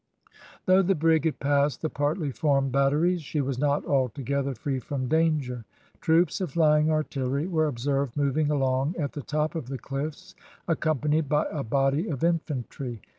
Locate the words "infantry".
12.23-13.03